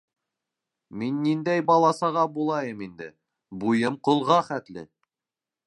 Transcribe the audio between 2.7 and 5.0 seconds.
инде, буйым ҡолға хәтле!